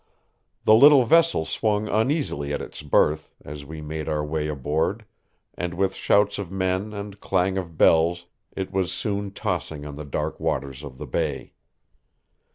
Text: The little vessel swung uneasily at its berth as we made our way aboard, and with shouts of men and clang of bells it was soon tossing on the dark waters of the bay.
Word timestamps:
The 0.63 0.73
little 0.73 1.03
vessel 1.03 1.45
swung 1.45 1.87
uneasily 1.87 2.51
at 2.53 2.59
its 2.59 2.81
berth 2.81 3.29
as 3.45 3.65
we 3.65 3.81
made 3.83 4.09
our 4.09 4.25
way 4.25 4.47
aboard, 4.47 5.05
and 5.53 5.75
with 5.75 5.93
shouts 5.93 6.39
of 6.39 6.49
men 6.51 6.91
and 6.91 7.19
clang 7.19 7.55
of 7.55 7.77
bells 7.77 8.25
it 8.51 8.71
was 8.71 8.91
soon 8.91 9.29
tossing 9.29 9.85
on 9.85 9.97
the 9.97 10.03
dark 10.03 10.39
waters 10.39 10.83
of 10.83 10.97
the 10.97 11.05
bay. 11.05 11.53